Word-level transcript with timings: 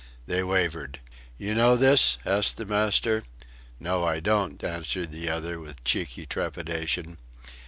They 0.25 0.41
wavered. 0.41 0.99
"You 1.37 1.53
know 1.53 1.75
this?" 1.75 2.17
asked 2.25 2.57
the 2.57 2.65
master. 2.65 3.23
"No, 3.79 4.03
I 4.03 4.19
don't," 4.19 4.63
answered 4.63 5.11
the 5.11 5.29
other, 5.29 5.59
with 5.59 5.83
cheeky 5.83 6.25
trepidation. 6.25 7.19